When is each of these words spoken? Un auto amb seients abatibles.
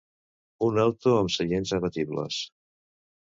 Un 0.67 0.77
auto 0.83 1.13
amb 1.17 1.29
seients 1.35 1.75
abatibles. 1.79 2.39